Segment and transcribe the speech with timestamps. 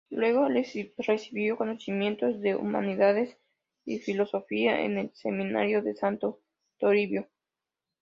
[0.09, 3.37] Luego recibió conocimientos de humanidades
[3.85, 6.41] y filosofía en el Seminario de Santo
[6.79, 7.29] Toribio.